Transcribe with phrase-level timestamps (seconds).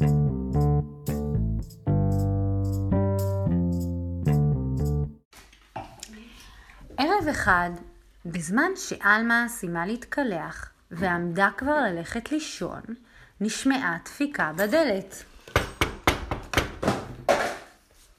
[0.00, 0.08] ערב
[7.30, 7.70] אחד,
[8.26, 12.80] בזמן שעלמה סיימה להתקלח ועמדה כבר ללכת לישון,
[13.40, 15.24] נשמעה דפיקה בדלת.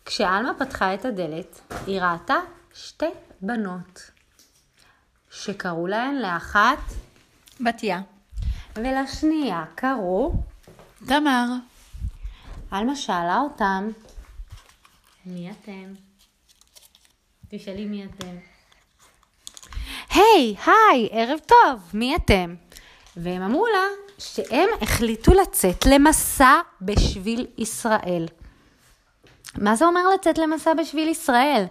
[0.05, 2.37] כשעלמה פתחה את הדלת, היא ראתה
[2.73, 3.05] שתי
[3.41, 4.11] בנות,
[5.29, 6.79] שקראו להן לאחת
[7.61, 8.01] בתיה.
[8.75, 10.33] ולשנייה קראו,
[11.07, 11.70] תמר.
[12.71, 13.89] עלמה שאלה אותם,
[15.25, 15.93] מי אתם?
[17.49, 18.35] תשאלי מי אתם.
[20.09, 22.55] היי, היי, ערב טוב, מי אתם?
[23.15, 23.83] והם אמרו לה
[24.17, 28.25] שהם החליטו לצאת למסע בשביל ישראל.
[29.57, 31.65] מה זה אומר לצאת למסע בשביל ישראל?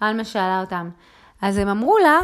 [0.00, 0.90] עלמה שאלה אותם.
[1.42, 2.18] אז הם אמרו לה,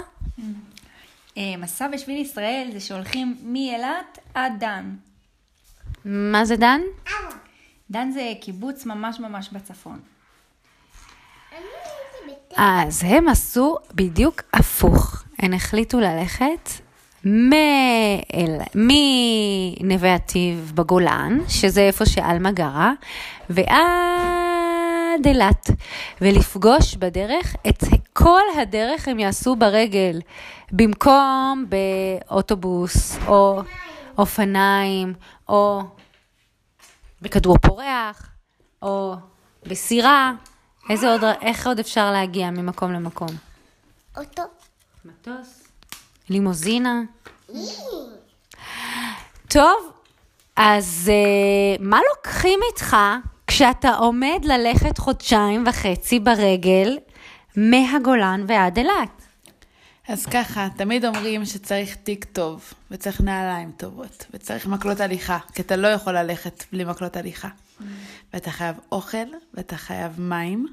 [1.36, 4.97] אה, מסע בשביל ישראל זה שהולכים מאילת עד דן.
[6.05, 6.80] מה זה דן?
[7.92, 10.00] דן זה קיבוץ ממש ממש בצפון.
[12.56, 15.22] אז הם עשו בדיוק הפוך.
[15.39, 16.70] הם החליטו ללכת
[17.25, 18.58] מאל...
[18.75, 22.92] מנווה עתיב בגולן, שזה איפה שעלמה גרה,
[23.50, 25.70] ועד אילת,
[26.20, 30.20] ולפגוש בדרך את כל הדרך הם יעשו ברגל,
[30.72, 33.62] במקום באוטובוס או
[34.19, 35.14] אופניים
[35.48, 35.83] או
[37.23, 38.28] בכדור פורח
[38.83, 39.15] או
[39.67, 40.33] בסירה.
[40.91, 43.29] איזה עוד, איך עוד אפשר להגיע ממקום למקום?
[44.17, 44.42] אותו.
[45.05, 45.62] מטוס.
[46.29, 47.01] לימוזינה.
[49.48, 49.92] טוב,
[50.56, 52.97] אז uh, מה לוקחים איתך
[53.47, 56.98] כשאתה עומד ללכת חודשיים וחצי ברגל
[57.57, 59.22] מהגולן ועד אילת?
[60.08, 65.77] אז ככה, תמיד אומרים שצריך תיק טוב, וצריך נעליים טובות, וצריך מקלות הליכה, כי אתה
[65.77, 67.48] לא יכול ללכת בלי מקלות הליכה.
[68.34, 70.67] ואתה חייב אוכל, ואתה חייב מים,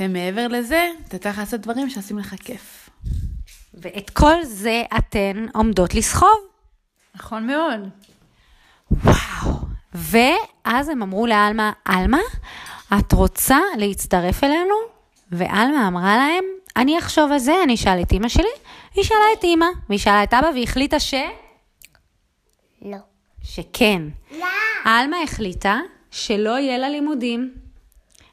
[0.00, 2.90] ומעבר לזה, אתה צריך לעשות דברים שעושים לך כיף.
[3.74, 6.38] ואת כל זה אתן עומדות לסחוב.
[7.14, 7.88] נכון מאוד.
[8.90, 9.54] וואו.
[9.94, 12.20] ואז הם אמרו לעלמה, עלמה,
[12.98, 14.74] את רוצה להצטרף אלינו?
[15.32, 16.44] ועלמה אמרה להם,
[16.76, 18.48] אני אחשוב על זה, אני אשאל את אימא שלי.
[18.94, 21.14] היא שאלה את אימא, והיא שאלה את אבא, והיא החליטה ש...
[22.82, 22.96] לא.
[23.44, 24.02] שכן.
[24.30, 24.46] לא.
[24.84, 25.80] עלמה החליטה
[26.10, 27.54] שלא יהיה לה לימודים,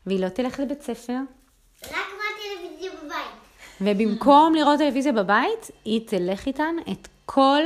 [0.06, 1.18] והיא לא תלך לבית ספר,
[1.84, 3.42] רק מה טלוויזיה בבית.
[3.82, 7.62] ובמקום לראות טלוויזיה בבית, היא תלך איתן את כל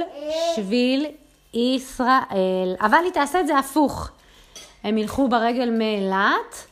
[0.55, 1.05] שביל
[1.53, 2.75] ישראל.
[2.79, 4.09] אבל היא תעשה את זה הפוך.
[4.83, 6.67] הם ילכו ברגל מאילת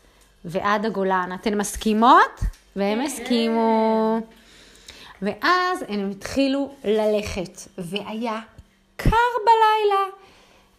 [0.45, 1.29] ועד הגולן.
[1.35, 2.39] אתן מסכימות?
[2.75, 4.19] והם הסכימו.
[5.21, 8.39] ואז הם התחילו ללכת, והיה
[8.95, 9.09] קר
[9.45, 10.03] בלילה.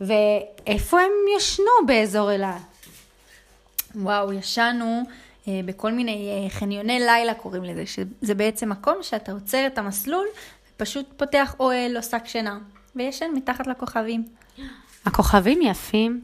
[0.01, 2.57] ואיפה הם ישנו באזור אילת?
[3.95, 5.03] וואו, ישנו
[5.49, 10.27] אה, בכל מיני אה, חניוני לילה קוראים לזה, שזה בעצם מקום שאתה עוצר את המסלול,
[10.77, 12.59] ופשוט פותח אוהל או שק שינה,
[12.97, 14.25] וישן מתחת לכוכבים.
[15.07, 16.21] הכוכבים יפים.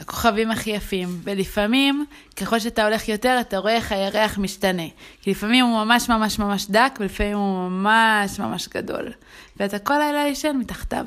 [0.00, 4.82] הכוכבים הכי יפים, ולפעמים, ככל שאתה הולך יותר, אתה רואה איך הירח משתנה.
[5.22, 9.12] כי לפעמים הוא ממש ממש ממש דק, ולפעמים הוא ממש ממש גדול.
[9.56, 11.06] ואתה כל לילה ישן מתחתיו.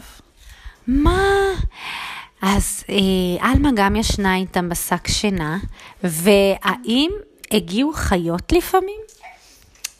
[0.88, 1.24] מה?
[2.42, 5.58] אז אה, עלמה גם ישנה איתם בשק שינה,
[6.04, 7.12] והאם
[7.52, 9.02] הגיעו חיות לפעמים?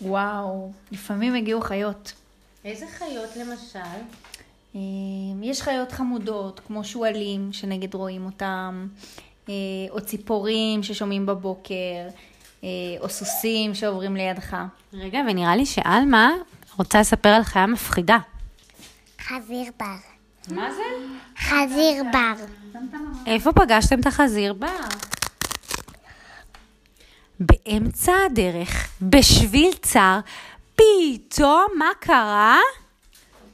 [0.02, 2.14] וואו, לפעמים הגיעו חיות.
[2.66, 4.00] איזה חיות למשל?
[4.76, 4.82] אה,
[5.42, 8.88] יש חיות חמודות, כמו שועלים, שנגד רואים אותם,
[9.50, 9.54] אה,
[9.90, 12.08] או ציפורים ששומעים בבוקר,
[12.64, 12.70] אה,
[13.00, 14.58] או סוסים שעוברים לידך.
[14.94, 16.32] רגע, ונראה לי שעלמה
[16.78, 18.18] רוצה לספר על חיה מפחידה.
[19.22, 20.56] חזיר בר.
[20.56, 20.82] מה זה?
[21.40, 22.46] חזיר בר.
[23.26, 24.68] איפה פגשתם את החזיר בר?
[27.40, 30.20] באמצע הדרך, בשביל צר,
[30.76, 32.60] פתאום מה קרה?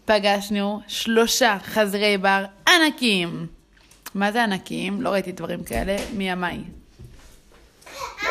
[0.05, 3.47] פגשנו שלושה חזרי בר ענקים.
[4.15, 5.01] מה זה ענקים?
[5.01, 6.57] לא ראיתי דברים כאלה מימיי.
[6.57, 8.29] אבא,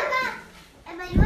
[0.85, 1.21] הם היו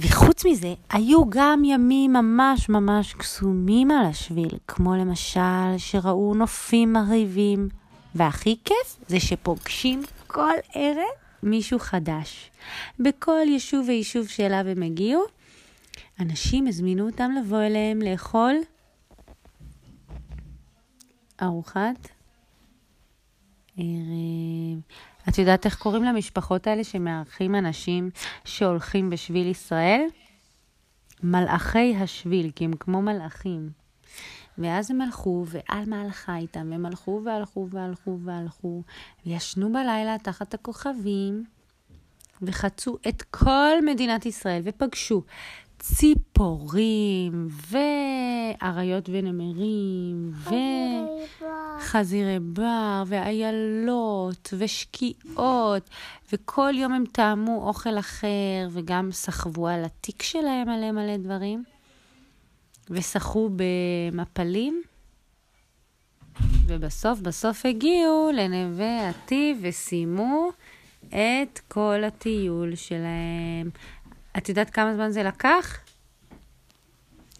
[0.00, 7.68] וחוץ מזה, היו גם ימים ממש ממש קסומים על השביל, כמו למשל שראו נופים מרהיבים.
[8.14, 11.04] והכי כיף זה שפוגשים כל ערב
[11.42, 12.50] מישהו חדש.
[13.00, 15.22] בכל יישוב ויישוב שאליו הם הגיעו,
[16.20, 18.54] אנשים הזמינו אותם לבוא אליהם לאכול
[21.42, 22.08] ארוחת.
[25.28, 28.10] את יודעת איך קוראים למשפחות האלה שמארחים אנשים
[28.44, 30.06] שהולכים בשביל ישראל?
[31.22, 33.70] מלאכי השביל, כי הם כמו מלאכים.
[34.58, 38.82] ואז הם הלכו, ועלמה הלכה איתם, והם הלכו והלכו והלכו והלכו,
[39.26, 41.44] וישנו בלילה תחת הכוכבים,
[42.42, 45.22] וחצו את כל מדינת ישראל, ופגשו
[45.78, 50.32] ציפורים, ואריות ונמרים,
[51.80, 55.90] וחזירי בר, ואיילות, ושקיעות,
[56.32, 61.64] וכל יום הם טעמו אוכל אחר, וגם סחבו על התיק שלהם מלא מלא דברים,
[62.90, 64.82] ושחו במפלים.
[66.66, 70.50] ובסוף, בסוף הגיעו לנווה עתיב וסיימו
[71.08, 73.70] את כל הטיול שלהם.
[74.38, 75.78] את יודעת כמה זמן זה לקח?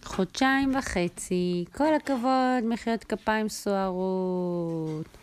[0.05, 1.65] חודשיים וחצי.
[1.75, 5.17] כל הכבוד, מחיאות כפיים סוערות.